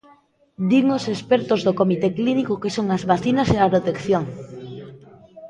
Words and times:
Din 0.69 0.85
os 0.97 1.05
expertos 1.15 1.59
do 1.67 1.77
comité 1.79 2.07
clínico 2.17 2.53
que 2.61 2.73
son 2.75 2.87
as 2.95 3.03
vacinas 3.11 3.49
e 3.55 3.57
a 3.59 3.71
protección. 3.73 4.23